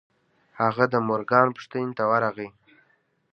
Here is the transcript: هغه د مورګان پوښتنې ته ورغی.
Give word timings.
هغه 0.59 0.85
د 0.93 0.95
مورګان 1.07 1.47
پوښتنې 1.55 1.91
ته 1.97 2.03
ورغی. 2.11 2.49